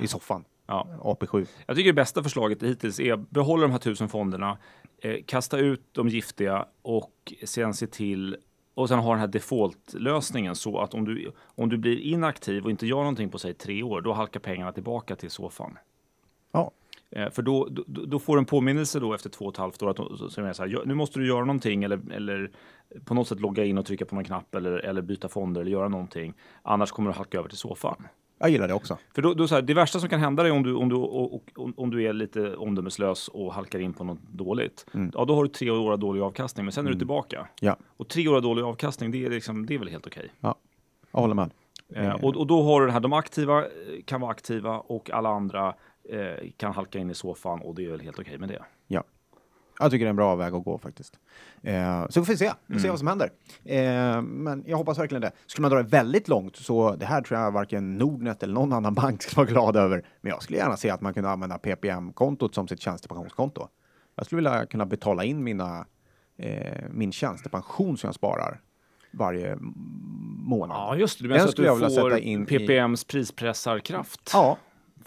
[0.00, 0.44] i soffan.
[0.66, 0.86] Ja.
[1.00, 1.46] AP7.
[1.66, 4.58] Jag tycker det bästa förslaget hittills är att behålla de här tusen fonderna,
[4.98, 8.36] eh, kasta ut de giftiga och sen se till
[8.74, 12.70] och sen ha den här default-lösningen så att om du, om du blir inaktiv och
[12.70, 15.78] inte gör någonting på säg tre år, då halkar pengarna tillbaka till soffan.
[16.52, 16.70] Ja,
[17.30, 19.90] för då, då, då får du en påminnelse då efter två och ett halvt år
[19.90, 22.50] att som är så här, "Ja, nu måste du göra någonting eller, eller
[23.04, 25.70] på något sätt logga in och trycka på någon knapp eller, eller byta fonder eller
[25.70, 26.34] göra någonting.
[26.62, 28.06] Annars kommer du halka över till soffan.
[28.38, 28.98] jag gillar det också.
[29.14, 30.94] För då, då så här, det värsta som kan hända dig om du, om, du,
[30.96, 34.86] och, och, om- du är lite omdömeslös och halkar in på något dåligt.
[35.14, 37.48] Ja, då har du tre år av dålig avkastning, men sen är du tillbaka.
[37.60, 40.30] Ja, Och tre år av dålig avkastning, det är, liksom, det är väl helt okej.
[40.40, 40.54] ja.
[41.12, 41.50] jag håller med.
[41.94, 43.68] Eh, och, och då har du det här, de aktiva eh,
[44.04, 45.74] kan vara aktiva och alla andra
[46.10, 48.62] eh, kan halka in i soffan och det är väl helt okej med det.
[48.86, 49.04] Ja.
[49.78, 51.18] Jag tycker det är en bra väg att gå faktiskt.
[51.62, 53.30] Eh, så får vi se, vi får se vad som händer.
[53.64, 55.32] Eh, men jag hoppas verkligen det.
[55.46, 58.72] Skulle man dra det väldigt långt så det här tror jag varken Nordnet eller någon
[58.72, 60.04] annan bank skulle vara glad över.
[60.20, 63.68] Men jag skulle gärna se att man kunde använda PPM-kontot som sitt tjänstepensionskonto.
[64.16, 65.86] Jag skulle vilja kunna betala in mina,
[66.38, 68.60] eh, min tjänstepension som jag sparar
[69.12, 70.76] varje månad.
[70.76, 71.24] Ja, just det.
[71.24, 71.56] Du menar så att
[71.90, 74.30] du får i- PPMs prispressarkraft?
[74.32, 74.58] Ja,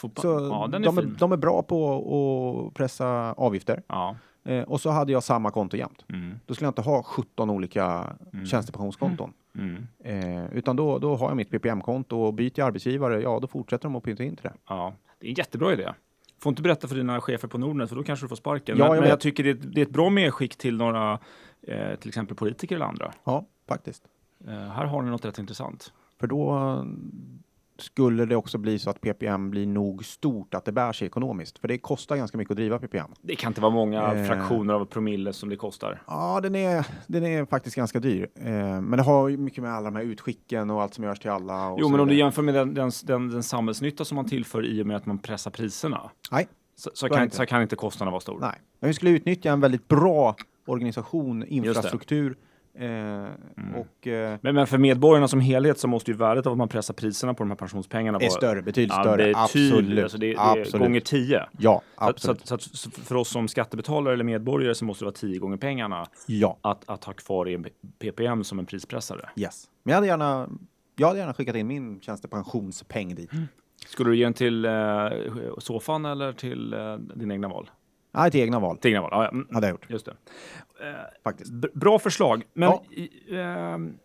[0.09, 1.15] Får- så ja, den är de, är, fin.
[1.19, 3.83] de är bra på att pressa avgifter.
[3.87, 4.15] Ja.
[4.45, 6.05] Eh, och så hade jag samma konto jämt.
[6.09, 6.39] Mm.
[6.45, 9.33] Då skulle jag inte ha 17 olika tjänstepensionskonton.
[9.55, 9.87] Mm.
[10.03, 13.83] Eh, utan då, då har jag mitt PPM-konto och byter jag arbetsgivare, ja då fortsätter
[13.83, 14.53] de att pynta in till det.
[14.67, 15.89] Ja, det är en jättebra idé.
[16.39, 18.77] Får inte berätta för dina chefer på Nordnet för då kanske du får sparken.
[18.77, 21.19] Ja, men jag men jag tycker det är, det är ett bra medskick till några,
[21.61, 23.13] eh, till exempel politiker eller andra.
[23.23, 24.03] Ja, faktiskt.
[24.47, 25.93] Eh, här har ni något rätt intressant.
[26.19, 26.85] För då
[27.77, 31.59] skulle det också bli så att PPM blir nog stort att det bär sig ekonomiskt.
[31.59, 33.11] För det kostar ganska mycket att driva PPM.
[33.21, 34.25] Det kan inte vara många Eh.
[34.27, 36.01] fraktioner av promille som det kostar.
[36.07, 38.27] Ja, den är, den är faktiskt ganska dyr.
[38.35, 38.45] Eh,
[38.81, 41.29] men det har ju mycket med alla de här utskicken och allt som görs till
[41.31, 41.75] alla.
[41.79, 44.81] Jo, men om du jämför med den, den, den, den samhällsnytta som man tillför i
[44.83, 46.11] och med att man pressar priserna.
[46.31, 47.35] Nej, Så, så, kan, inte.
[47.35, 48.39] så kan inte kostnaden vara stor.
[48.39, 48.61] nej.
[48.79, 52.37] Men vi skulle utnyttja en väldigt bra organisation, infrastruktur.
[52.79, 53.25] Eh,
[53.75, 56.67] Och eh, Men, men för medborgarna som helhet så måste ju värdet av att man
[56.67, 59.17] pressar priserna på de här pensionspengarna är vara större, betydligt Ja, större.
[59.17, 59.37] betydligt.
[59.37, 60.03] Absolut.
[60.03, 60.85] Alltså det, det är absolut.
[60.87, 61.45] gånger tio.
[61.57, 62.41] Ja, Så, så, absolut.
[62.41, 65.39] att, så, att, så för oss som skattebetalare eller medborgare så måste det vara tio
[65.39, 67.65] gånger pengarna ja, att, att ha kvar i en
[67.99, 69.29] PPM som en prispressare.
[69.35, 69.65] yes.
[69.83, 70.49] Men jag hade gärna,
[70.95, 73.29] jag hade gärna skickat in min tjänstepensionspeng dit.
[73.87, 74.71] Skulle du ge den till eh,
[75.57, 77.69] soffan eller till eh, din egna val?
[78.13, 78.77] Nej, till egna val.
[78.77, 79.29] Till egna val, ja, ja.
[79.29, 80.15] Mm, Hade jag gjort, just det.
[81.23, 81.51] faktiskt.
[81.51, 82.83] B- bra förslag, men Ja.
[83.37, 83.97] ehm,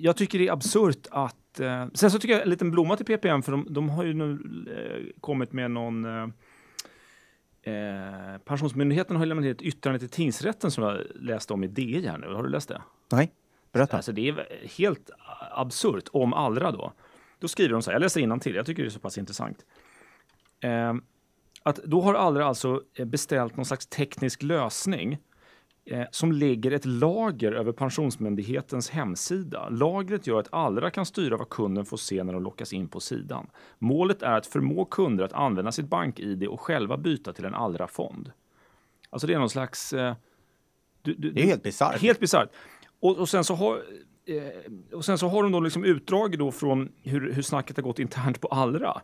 [0.00, 1.60] jag tycker det är absurt att...
[1.60, 4.14] Eh, sen så tycker jag en liten blomma till PPM, för de, de har ju
[4.14, 4.32] nu
[4.76, 6.04] eh, kommit med någon...
[6.04, 6.28] Eh,
[7.74, 12.18] eh, Pensionsmyndigheten har lämnat ett yttrande till tingsrätten som jag läste om i DI här
[12.18, 12.26] nu.
[12.34, 12.82] Har du läst det?
[13.12, 13.32] Nej,
[13.72, 13.96] berätta.
[13.96, 14.46] Alltså det är
[14.78, 15.10] helt
[15.50, 16.92] absurt om Allra då.
[17.38, 18.54] Då skriver de så här, jag läser till.
[18.54, 19.64] jag tycker det är så pass intressant.
[20.60, 20.94] Eh,
[21.66, 25.18] att då har Allra alltså eh, beställt någon slags teknisk lösning
[25.84, 29.68] eh, som lägger ett lager över Pensionsmyndighetens hemsida.
[29.68, 33.00] Lagret gör att Allra kan styra vad kunden får se när de lockas in på
[33.00, 33.46] sidan.
[33.78, 38.32] Målet är att förmå kunder att använda sitt bank-id och själva byta till en Allra-fond.
[39.10, 39.92] Alltså det är någon slags...
[39.92, 40.14] Eh,
[41.02, 42.00] du, du, Det är helt bisarrt.
[42.00, 42.48] Helt bisarrt.
[43.00, 43.82] Och, och, sen så har,
[44.26, 47.82] eh, och sen så har de då liksom utdrag då från hur, hur snacket har
[47.82, 49.02] gått internt på Allra.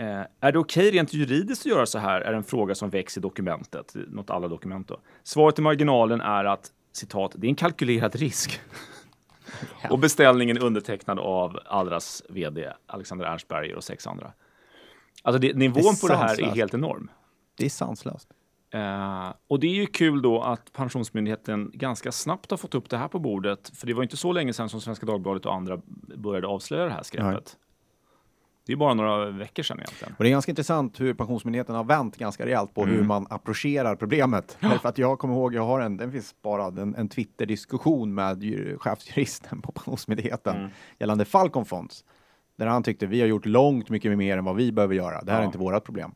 [0.00, 2.20] Eh, är det okej rent juridiskt att göra så här?
[2.20, 5.00] Är en fråga som väcks i dokumentet, något alla dokument då.
[5.22, 8.60] Svaret i marginalen är att citat, det är en kalkylerad risk.
[9.90, 14.32] och beställningen är undertecknad av Allras vd Alexander Ernstberger och sex andra.
[15.22, 17.10] Alltså det, nivån på det här är helt enorm.
[17.56, 18.28] Det är sanslöst.
[18.70, 22.96] Eh, och det är ju kul då att Pensionsmyndigheten ganska snabbt har fått upp det
[22.96, 23.72] här på bordet.
[23.74, 25.80] För det var inte så länge sedan som Svenska Dagbladet och andra
[26.16, 27.56] började avslöja det här skräpet.
[28.66, 30.14] Det är bara några veckor sedan egentligen.
[30.18, 32.94] Och det är ganska intressant hur Pensionsmyndigheten har vänt ganska rejält på Mm.
[32.94, 34.56] hur man approcherar problemet.
[34.60, 38.42] Därför att jag kommer ihåg, jag har en, den finns sparad, en, en Twitter-diskussion med
[38.42, 40.70] ju- chefsjuristen på Pensionsmyndigheten Mm.
[40.98, 42.04] gällande Falcon Fonds.
[42.58, 45.22] Där han tyckte vi har gjort långt mycket mer än vad vi behöver göra.
[45.22, 45.42] Det här Ja.
[45.42, 46.10] är inte vårat problem.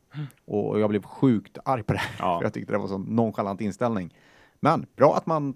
[0.46, 2.38] Och, och jag blev sjukt arg på det här, Ja.
[2.38, 4.14] för jag tyckte det var en sån nonchalant inställning.
[4.64, 5.54] Men bra att man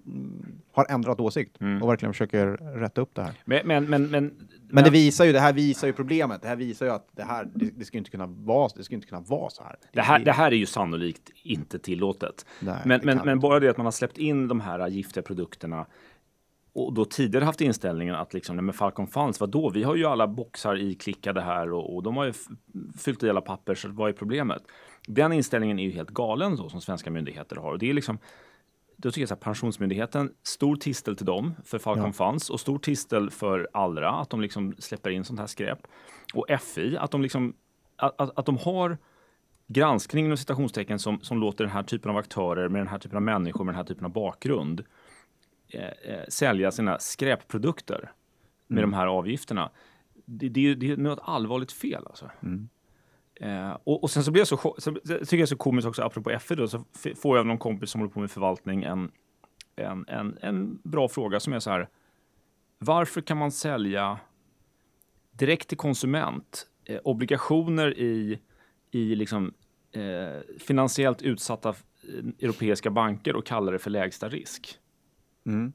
[0.71, 1.83] har ändrat åsikt Mm.
[1.83, 2.47] och verkligen försöker
[2.79, 3.33] rätta upp det här.
[3.45, 4.33] Men, men, men, men,
[4.71, 6.41] Men det visar ju, det här visar ju problemet.
[6.41, 8.95] Det här visar ju att det här, det, det ska inte kunna vara, det ska
[8.95, 9.75] inte kunna vara så här.
[9.93, 12.45] det, här, det här är ju sannolikt inte tillåtet.
[12.59, 15.85] Nej, men, men, men bara det att man har släppt in de här giftiga produkterna
[16.73, 19.69] och då tidigare haft inställningen att liksom, nej men Falcon Funds, vadå?
[19.69, 22.33] Vi har ju alla boxar iklickade här och, och de har ju
[22.97, 24.63] fyllt i alla papper, så vad är problemet?
[25.07, 27.71] Den inställningen är ju helt galen då, som svenska myndigheter har.
[27.71, 28.17] Och det är liksom,
[29.01, 32.11] då tycker jag så här, Pensionsmyndigheten, stor tistel till dem för Falcon Ja.
[32.13, 35.79] Funds och stor tistel för Allra, att de liksom släpper in sånt här skräp.
[36.33, 37.53] Och FI, att de liksom,
[37.95, 38.97] att, att, att de har
[39.67, 43.15] granskning inom citationstecken som, som låter den här typen av aktörer med den här typen
[43.15, 44.83] av människor med den här typen av bakgrund
[45.67, 48.11] eh, eh, sälja sina skräpprodukter
[48.67, 49.71] med de här avgifterna.
[50.25, 52.31] Det, det, det är något allvarligt fel alltså.
[53.39, 56.39] Eh, och, och sen så blir jag så, så, tycker jag så komiskt också, apropå
[56.39, 59.11] FI då, så får jag av någon kompis som håller på med förvaltning en,
[59.75, 61.89] en, en, en bra fråga som är så här.
[62.77, 64.19] Varför kan man sälja
[65.31, 68.39] direkt till konsument eh, obligationer i,
[68.91, 69.53] i liksom,
[69.91, 71.75] eh, finansiellt utsatta eh,
[72.39, 74.79] europeiska banker och kalla det för lägsta risk?
[75.45, 75.73] Mm.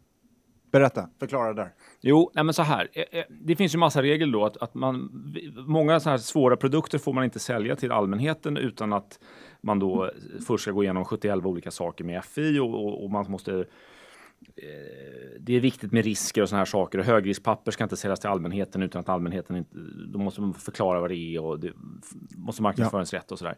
[0.75, 1.73] Berätta, förklara där.
[2.01, 2.89] Jo, nej men så här.
[2.93, 5.11] eh, eh, Det finns ju massa regler då att, att man,
[5.67, 9.19] många så här svåra produkter får man inte sälja till allmänheten utan att
[9.61, 10.11] man då
[10.47, 13.65] först ska gå igenom 71 olika saker med FI och, och, och man måste eh,
[15.41, 16.99] det är viktigt med risker och såna här saker.
[16.99, 19.77] Och högriskpapper ska inte säljas till allmänheten utan att allmänheten inte...
[20.13, 21.73] Då måste man förklara vad det är och det
[22.37, 23.57] måste marknadsföringsrätt och sådär.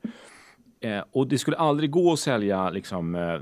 [0.80, 3.40] Eh, och det skulle aldrig gå att sälja liksom, eh, eh,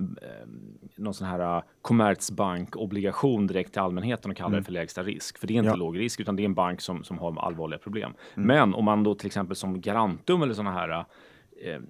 [0.96, 5.38] någon sån här eh, Commerzbank-obligation direkt till allmänheten och kalla det för lägsta risk.
[5.38, 5.76] För det är inte Ja.
[5.76, 8.12] låg risk, utan det är en bank som, som har allvarliga problem.
[8.34, 11.80] Men om man då till exempel som Garantum eller såna här eh, eh,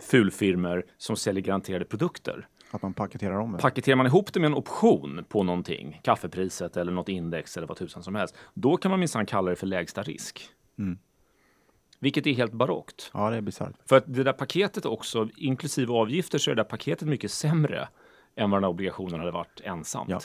[0.00, 2.48] fulfirmor som säljer garanterade produkter.
[2.70, 3.58] Att man paketerar om det.
[3.58, 7.76] Paketerar man ihop det med en option på någonting, kaffepriset eller något index eller vad
[7.76, 10.48] tusan som helst, då kan man minsann kalla det för lägsta risk.
[10.78, 10.98] Mm.
[11.98, 13.10] Vilket är helt barockt.
[13.14, 13.74] Ja, det är bisarrt.
[13.84, 17.88] För att det där paketet också, inklusive avgifter, så är det där paketet mycket sämre
[18.36, 20.10] än vad den här obligationen hade varit ensamt.
[20.10, 20.20] Ja.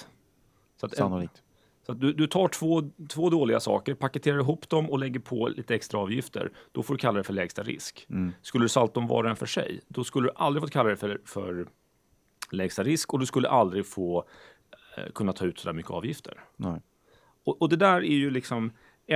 [0.80, 1.44] Så att, Sannolikt.
[1.86, 5.48] så att du, du tar två, två dåliga saker, paketerar ihop dem och lägger på
[5.48, 6.52] lite extra avgifter.
[6.72, 8.06] Då får du kalla det för lägsta risk.
[8.10, 8.32] Mm.
[8.42, 10.90] Skulle du salta om var och en för sig, då skulle du aldrig fått kalla
[10.90, 11.68] det för, för
[12.52, 14.26] lägsta risk och du skulle aldrig få
[14.98, 16.44] eh, kunna ta ut så där mycket avgifter.
[16.56, 16.82] Nej.
[17.44, 18.72] Och, och det där är ju liksom,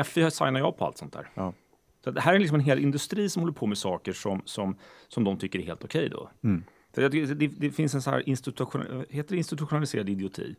[0.05, 1.29] FI signar jag på allt sånt där.
[1.33, 1.53] Ja.
[2.05, 4.75] Så det här är liksom en hel industri som håller på med saker som, som,
[5.07, 6.29] som de tycker är helt okej då.
[6.43, 6.63] Mm.
[6.93, 10.55] För tycker det, det finns en så här institution, heter det institutionaliserad idioti.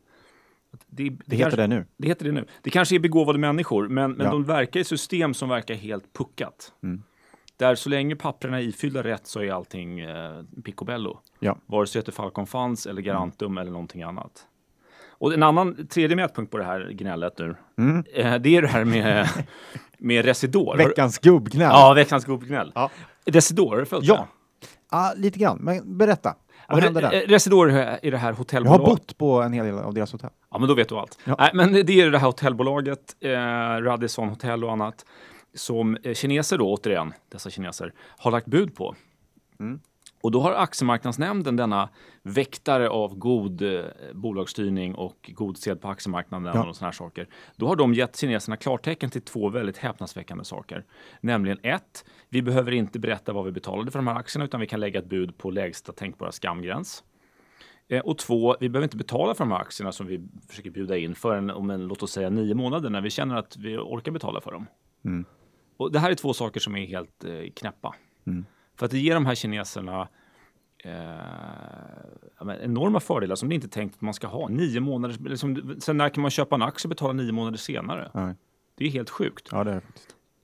[0.71, 0.79] Det,
[1.09, 1.87] det, Det heter kanske, det nu.
[1.97, 2.47] det heter det nu.
[2.63, 4.33] Det kanske är begåvade människor, men, men Ja.
[4.33, 6.73] de verkar i system som verkar helt puckat.
[6.83, 7.03] Mm.
[7.57, 11.21] Där så länge papperna är ifyllda rätt så är allting eh, picobello.
[11.39, 11.59] Ja.
[11.67, 14.47] Vare sig det heter Falcon Funds eller Garantum eller någonting annat.
[15.19, 18.05] Och en annan, tredje mätpunkt på det här gnället nu, Mm.
[18.15, 19.29] eh, det är det här med,
[19.99, 20.77] med Residor.
[20.77, 21.71] Veckans gubbgnäll.
[21.73, 22.73] Ja, veckans gubbgnäll.
[22.75, 22.91] Ja.
[23.25, 24.29] Residor, har du följt Ja.
[24.89, 26.35] Ah, lite grann, men berätta.
[26.69, 27.11] Vad hände där?
[27.11, 28.87] Re- Residor är det här Jag har hotellbolaget.
[28.87, 30.31] bott på en hel del av deras hotell.
[30.51, 31.19] Ja, men då vet du allt.
[31.25, 31.37] Ja.
[31.39, 33.31] Nej, men det är det här hotellbolaget, eh,
[33.83, 35.05] Radisson Hotel och annat,
[35.55, 38.95] som eh, kineser då, återigen, dessa kineser, har lagt bud på.
[39.61, 39.81] Mm.
[40.27, 41.89] Och då har aktiemarknadsnämnden, denna
[42.23, 43.85] väktare av god eh,
[44.15, 46.69] bolagsstyrning och god sed på aktiemarknaden Ja.
[46.69, 47.29] och såna här saker.
[47.57, 50.85] Då har de gett kineserna klartecken till två väldigt häpnadsväckande saker.
[51.21, 54.67] Nämligen ett, vi behöver inte berätta vad vi betalade för de här aktierna utan vi
[54.67, 57.05] kan lägga ett bud på lägsta tänkbara skamgräns.
[57.89, 60.97] Eh, Och två, vi behöver inte betala för de här aktierna som vi försöker bjuda
[60.97, 64.13] in förrän om en, låt oss säga nio månader när vi känner att vi orkar
[64.13, 64.67] betala för dem.
[65.05, 65.25] Mm.
[65.77, 67.95] Och det här är två saker som är helt eh, knäppa.
[68.27, 68.45] Mm.
[68.77, 70.09] För att det ger de här kineserna
[70.85, 74.49] eh, enorma fördelar som det inte är tänkt att man ska ha.
[74.49, 78.11] Nio månader, liksom, sen när kan man köpa en aktie och betala nio månader senare?
[78.15, 78.35] Nej.
[78.75, 79.49] Det är helt sjukt.
[79.53, 79.83] Ja, det är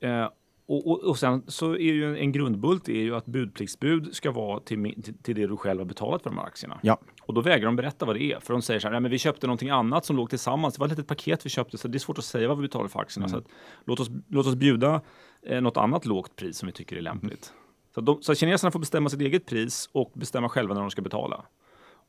[0.01, 0.09] det.
[0.09, 0.29] Eh,
[0.67, 4.31] och, och, och sen så är ju en, en grundbult är ju att budpliktsbud ska
[4.31, 6.79] vara till, till, till det du själv har betalat för de här aktierna.
[6.83, 6.99] Ja.
[7.23, 8.41] Och då vägrar de berätta vad det är.
[8.41, 10.75] För de säger så här, nej men vi köpte någonting annat som låg tillsammans.
[10.75, 12.63] Det var ett litet paket vi köpte så det är svårt att säga vad vi
[12.63, 13.29] betalade för aktierna.
[13.29, 13.45] Så att,
[13.85, 15.01] låt, oss, låt oss bjuda
[15.43, 17.53] eh, något annat lågt pris som vi tycker är lämpligt.
[17.95, 21.03] Så, de, så kineserna får bestämma sitt eget pris och bestämma själva när de ska
[21.03, 21.45] betala.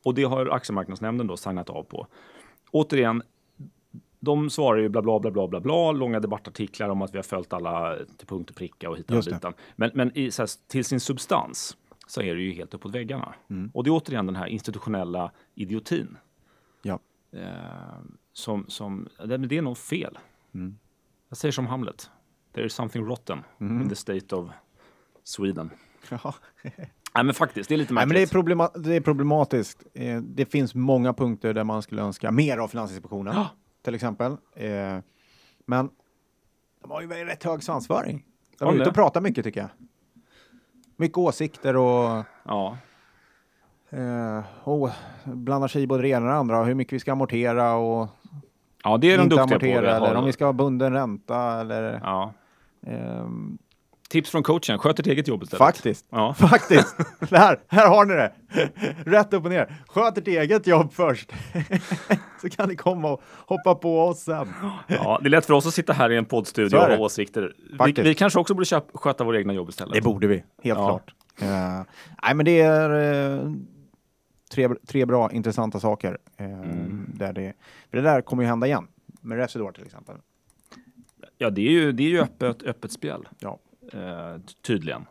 [0.04, 2.06] Och det har aktiemarknadsnämnden då signat av på.
[2.70, 3.22] Återigen,
[4.20, 7.22] de svarar ju bla bla bla bla bla bla, långa debattartiklar om att vi har
[7.22, 9.54] följt alla till punkt och pricka och hitan och ditan.
[9.76, 13.34] Men, men i, här, till sin substans så är det ju helt uppåt väggarna.
[13.50, 13.70] Mm.
[13.74, 16.16] Och det är återigen den här institutionella idiotin.
[16.82, 16.98] Ja.
[17.32, 17.48] Eh,
[18.32, 20.18] som, som, det, det är nog fel.
[20.54, 20.78] Mm.
[21.28, 22.10] Jag säger som Hamlet.
[22.52, 23.82] There is something rotten Mm.
[23.82, 24.50] in the state of
[25.24, 25.70] Sweden.
[26.10, 26.34] Ja.
[27.14, 28.08] Nej men faktiskt, det är lite Nej, märkligt.
[28.08, 29.82] men det är, problema- det är problematiskt.
[29.94, 33.44] Eh, det finns många punkter där man skulle önska mer av Finansinspektionen,
[33.84, 34.32] till exempel.
[34.56, 34.98] Eh,
[35.66, 35.90] men
[36.82, 38.24] de har ju rätt hög svansföring.
[38.58, 39.70] De är ute och pratar mycket, tycker jag.
[40.96, 42.76] Mycket åsikter och, Ja.
[43.90, 44.90] eh, och
[45.24, 46.64] blandar sig i både det ena och det andra.
[46.64, 48.08] Hur mycket vi ska amortera och
[48.84, 49.66] ja, det är de inte duktiga på.
[49.66, 49.96] amortera.
[49.96, 52.00] Eller om vi ska ha bunden ränta eller...
[52.02, 52.32] ja.
[54.14, 55.58] Tips från coachen, sköt ert eget jobb istället.
[55.58, 56.06] faktiskt.
[56.10, 56.34] Ja.
[56.38, 56.96] Faktiskt!
[57.30, 58.32] här, här har ni det!
[59.10, 59.74] Rätt upp och ner.
[59.88, 61.32] Sköt ert eget jobb först.
[62.40, 64.48] så kan ni komma och hoppa på oss sen.
[64.86, 67.54] ja, det är lätt för oss att sitta här i en poddstudio och ha åsikter.
[67.86, 69.94] Vi, vi kanske också borde köpa, sköta våra egna jobb istället.
[69.94, 70.88] Det borde vi, helt Ja.
[70.88, 71.14] klart.
[71.40, 71.82] Eh,
[72.22, 72.90] nej, men det är
[73.40, 73.50] eh,
[74.52, 76.18] tre, tre bra, intressanta saker.
[76.36, 77.06] eh, Mm.
[77.14, 77.52] där det,
[77.90, 78.86] det där kommer ju hända igen.
[79.20, 80.14] Med Residor till exempel.
[81.38, 83.28] Ja, det är ju, det är ju öppet, öppet spel.
[83.38, 83.58] Ja.
[83.92, 85.06] Eh, ty- tydligen.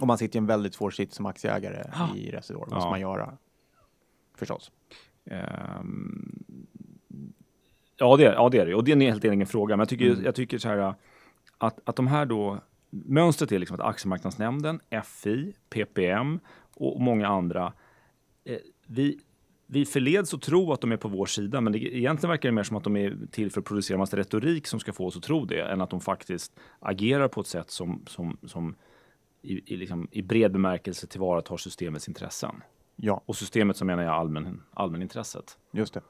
[0.00, 2.16] Och man sitter i en väldigt svår sits som aktieägare Ja.
[2.16, 2.66] i Residor.
[2.68, 2.80] Vad Ja.
[2.80, 3.38] ska man göra?
[4.34, 4.70] Förstås.
[5.30, 6.46] Ehm,
[7.96, 8.74] ja, det är, ja, det är det.
[8.74, 9.76] Och det är en helt egen fråga.
[9.76, 10.24] Men jag tycker, Mm.
[10.24, 10.94] jag tycker så här
[11.58, 12.58] att, att de här då,
[12.90, 16.40] mönstret är liksom att aktiemarknadsnämnden, FI, PPM
[16.74, 17.72] och många andra,
[18.44, 19.20] eh, vi,
[19.66, 22.52] vi förleds att tro att de är på vår sida, men det, egentligen verkar det
[22.52, 25.16] mer som att de är till för att producera massa retorik som ska få oss
[25.16, 28.74] att tro det, än att de faktiskt agerar på ett sätt som, som, som
[29.42, 32.62] i, i, liksom, i bred bemärkelse tillvaratar systemets intressen.
[32.96, 35.58] Ja, Och systemet så menar jag allmän, allmänintresset.
[35.72, 36.02] just det.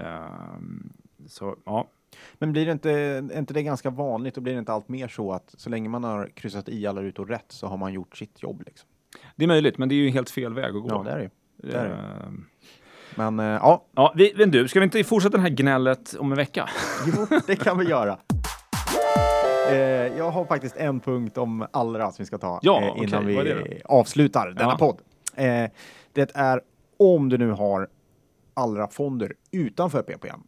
[0.00, 0.92] Ehm,
[1.26, 1.88] så ja,
[2.34, 5.08] Men blir det inte, är inte det ganska vanligt och blir det inte allt mer
[5.08, 8.16] så att så länge man har kryssat i alla rutor rätt så har man gjort
[8.16, 8.62] sitt jobb?
[8.66, 8.88] Liksom?
[9.36, 10.88] det är möjligt, men det är ju helt fel väg att gå.
[10.88, 11.94] Ja, det är det det är det.
[11.94, 12.44] Ehm,
[13.14, 16.32] Men eh, ja, ja, vi, men du, ska vi inte fortsätta det här gnället om
[16.32, 16.68] en vecka?
[17.06, 18.18] jo, det kan vi göra.
[19.70, 19.76] Eh,
[20.18, 23.32] jag har faktiskt en punkt om Allra som vi ska ta Ja, eh, innan det
[23.32, 24.76] vi avslutar denna Ja.
[24.78, 25.00] podd.
[26.12, 26.60] Det är
[26.98, 27.88] om du nu har
[28.54, 30.40] allra fonder utanför PPM.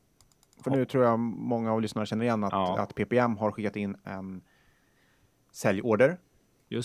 [0.64, 0.76] För Ja.
[0.76, 4.40] nu tror jag många av lyssnarna känner igen att, att PPM har skickat in en
[5.52, 6.18] säljorder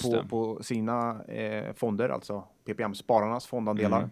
[0.04, 3.98] på, på sina eh, fonder, alltså PPM-spararnas fondandelar.
[3.98, 4.10] Mm.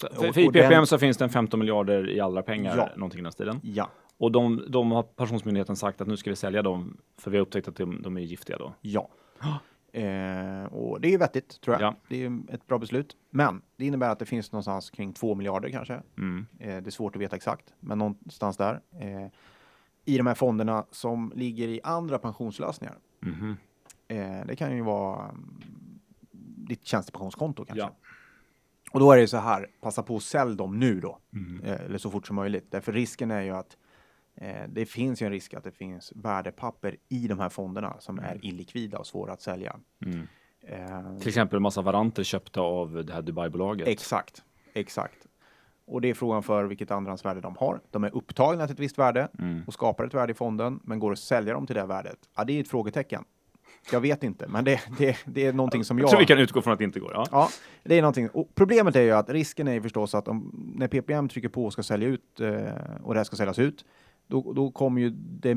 [0.00, 2.42] Så, för, för i och den- PPM så finns det en 15 miljarder i allra
[2.42, 2.88] pengar, Ja.
[2.96, 3.60] någonting i den stilen.
[3.62, 7.36] Ja, Och de, de har Pensionsmyndigheten sagt att nu ska vi sälja dem, för vi
[7.36, 8.74] har upptäckt att de, de är giftiga då.
[8.80, 9.08] ja.
[9.92, 11.82] Eh, och det är ju vettigt, tror jag.
[11.82, 11.94] Ja.
[12.08, 13.16] Det är ju ett bra beslut.
[13.30, 16.02] Men det innebär att det finns någonstans kring 2 miljarder kanske.
[16.18, 16.46] Mm.
[16.58, 18.80] Eh, det är svårt att veta exakt, men någonstans där.
[19.00, 19.26] Eh,
[20.04, 22.94] I de här fonderna som ligger i andra pensionslösningar.
[24.08, 25.60] Eh, det kan ju vara mm,
[26.68, 27.86] ditt tjänstepensionskonto kanske.
[27.86, 27.92] Ja.
[28.96, 31.18] Och då är det så här, passa på att sälj dem nu då.
[31.32, 31.64] Mm.
[31.64, 32.66] Eh, eller så fort som möjligt.
[32.70, 33.76] Därför risken är ju att
[34.34, 38.18] eh, det finns ju en risk att det finns värdepapper i de här fonderna som
[38.18, 39.76] är illikvida och svåra att sälja.
[40.04, 40.26] Mm.
[40.60, 43.88] Eh, Till exempel en massa varanter köpta av det här Dubai-bolaget.
[43.88, 44.42] Exakt,
[44.74, 45.26] exakt.
[45.86, 47.80] Och det är frågan för vilket andrahandsvärde de har.
[47.90, 49.62] De är upptagna till ett visst värde Mm.
[49.66, 52.18] och skapar ett värde i fonden, men går att sälja dem till det värdet?
[52.36, 53.24] Ja, det är ett frågetecken.
[53.92, 56.10] Jag vet inte, men det, det, det är någonting som Jag jag...
[56.10, 57.10] tror vi kan utgå från att det inte går.
[57.14, 57.26] Ja.
[57.30, 57.48] Ja,
[57.84, 58.28] det är någonting.
[58.28, 61.64] Och problemet är ju att risken är ju förstås att om, när PPM trycker på
[61.64, 62.48] och ska sälja ut eh,
[63.02, 63.84] och det här ska säljas ut,
[64.26, 65.56] då, då kommer ju det,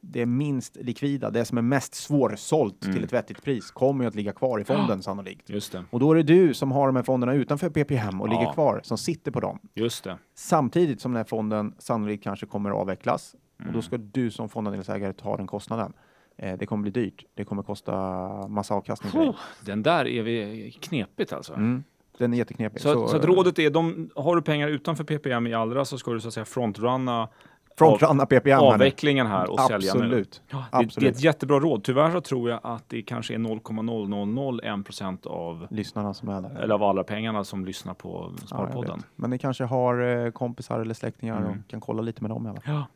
[0.00, 2.94] det minst likvida, det som är mest svårsålt Mm.
[2.96, 5.50] till ett vettigt pris, kommer ju att ligga kvar i fonden sannolikt.
[5.50, 5.84] Just det.
[5.90, 8.32] Och då är det du som har de här fonderna utanför PPM och Ja.
[8.40, 9.58] ligger kvar, som sitter på dem.
[9.74, 10.18] Just det.
[10.34, 13.34] Samtidigt som den här fonden sannolikt kanske kommer att avvecklas.
[13.54, 13.72] Och Mm.
[13.74, 15.92] då ska du som fondandelsägare ta den kostnaden.
[16.38, 17.24] Eh, det kommer bli dyrt.
[17.34, 17.92] Det kommer kosta
[18.48, 19.34] massa avkastning dig.
[19.64, 21.54] Den där är vi knepigt alltså.
[21.54, 21.84] Mm.
[22.18, 22.80] Den är jätteknepig.
[22.80, 26.10] Så, så, att rådet är, de, har du pengar utanför PPM i Allra så ska
[26.12, 27.28] du så att säga frontrunna
[27.78, 28.60] Frontrunna PPM.
[28.60, 30.00] avvecklingen här och sälja nu.
[30.00, 30.42] Absolut.
[30.50, 31.14] Ja, det, det är Absolut.
[31.16, 31.84] ett jättebra råd.
[31.84, 36.60] Tyvärr så tror jag att det kanske är 0,0001 procent av, Lyssnarna som är där.
[36.62, 38.96] eller av alla pengarna som lyssnar på Ja, Sparpodden.
[38.96, 39.06] vet.
[39.16, 41.50] Men ni kanske har eh, kompisar eller släktingar Mm.
[41.50, 42.74] och kan kolla lite med dem i alla fall.
[42.74, 42.86] Ja.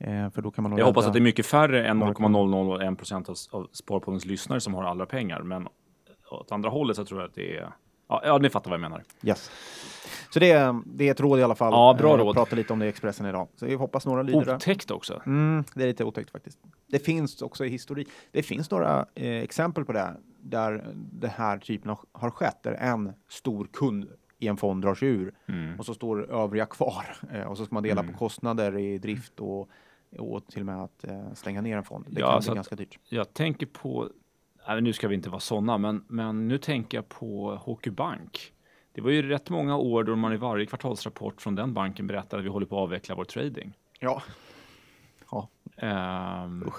[0.00, 2.98] Eh, för då kan man Jag hoppas att det är mycket färre än Några 0,001
[2.98, 5.42] procent av, av Sparpoddens lyssnare som har alla pengar.
[5.42, 5.68] Men
[6.30, 7.72] åt andra hållet så tror jag att det är...
[8.08, 9.02] Ja, ja ni fattar vad jag menar.
[9.22, 9.50] Yes.
[10.30, 11.72] Så det är, det är ett råd i alla fall.
[11.72, 12.34] Ja, bra Eh, råd.
[12.34, 13.48] Prata lite om det i Expressen idag.
[13.56, 14.54] Så vi hoppas några lyder.
[14.56, 15.22] Otäckt också.
[15.26, 16.58] Mm, det är lite otäckt faktiskt.
[16.86, 18.08] Det finns också i historik.
[18.32, 22.62] Det finns några eh, exempel på det där det här typen har skett.
[22.62, 24.08] Där en stor kund
[24.38, 25.78] i en fond drar sig ur Mm.
[25.78, 28.12] och så står övriga kvar eh, och så ska man dela Mm.
[28.12, 29.68] på kostnader i drift och,
[30.18, 32.06] och till och med att eh, stänga ner en fond.
[32.08, 32.98] Det Ja, kan så bli ganska dyrt.
[33.08, 34.08] Jag tänker på,
[34.68, 38.52] nej, nu ska vi inte vara sådana, men, men nu tänker jag på HQ Bank.
[38.92, 42.40] Det var ju rätt många år då man i varje kvartalsrapport från den banken berättade
[42.40, 43.72] att vi håller på att avveckla vår trading.
[44.00, 44.22] Ja.
[45.30, 45.48] Ja.
[46.44, 46.70] Um,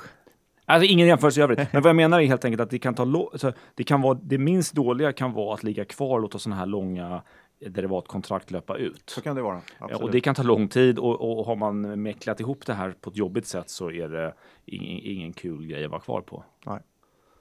[0.65, 2.95] alltså ingen jämförelse i övrigt, men vad jag menar är helt enkelt att det kan
[2.95, 6.39] ta alltså, det kan vara det minst dåliga kan vara att ligga kvar och låta
[6.39, 7.21] sådana här långa
[7.69, 9.09] derivatkontrakt löpa ut.
[9.09, 9.61] Så kan det vara.
[9.79, 10.01] Absolut.
[10.01, 13.09] och det kan ta lång tid och, och har man mäcklat ihop det här på
[13.09, 14.33] ett jobbigt sätt så är det
[14.65, 16.43] ingen, ingen kul grej att vara kvar på.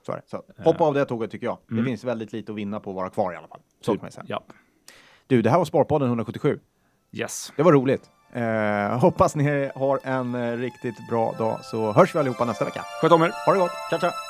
[0.06, 0.22] Så är det.
[0.26, 1.58] Så, hoppa av det tåget tycker jag.
[1.70, 1.84] Mm.
[1.84, 3.60] Det finns väldigt lite att vinna på att vara kvar i alla fall.
[3.80, 4.24] Så kan man säga.
[4.28, 4.44] Ja.
[5.26, 6.60] Du, det här var Sparpodden 177.
[7.12, 7.52] Yes.
[7.56, 8.10] Det var roligt.
[8.32, 12.84] Eh, hoppas ni har en eh, riktigt bra dag så hörs vi allihopa nästa vecka.
[13.00, 13.32] Sköt om er.
[13.46, 13.70] Ha det gott.
[13.90, 14.29] Ciao, ciao.